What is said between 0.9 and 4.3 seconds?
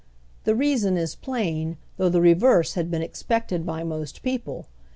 is plain, though the reverse had been expected by most